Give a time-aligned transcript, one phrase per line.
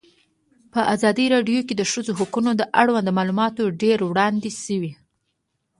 [0.73, 2.51] په ازادي راډیو کې د د ښځو حقونه
[2.81, 4.91] اړوند معلومات ډېر وړاندې شوي.